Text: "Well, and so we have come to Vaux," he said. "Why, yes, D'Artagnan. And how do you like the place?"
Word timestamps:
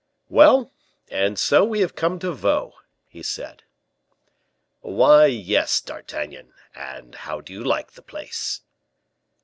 "Well, 0.29 0.73
and 1.11 1.37
so 1.37 1.63
we 1.63 1.81
have 1.81 1.93
come 1.93 2.17
to 2.21 2.31
Vaux," 2.31 2.73
he 3.07 3.21
said. 3.21 3.61
"Why, 4.79 5.27
yes, 5.27 5.79
D'Artagnan. 5.79 6.53
And 6.73 7.13
how 7.13 7.39
do 7.39 7.53
you 7.53 7.63
like 7.63 7.91
the 7.91 8.01
place?" 8.01 8.61